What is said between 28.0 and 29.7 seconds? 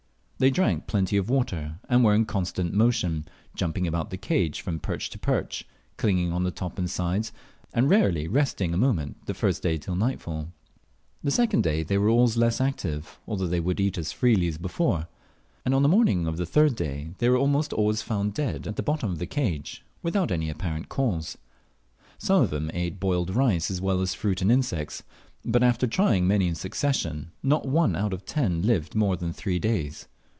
of ten lived more than three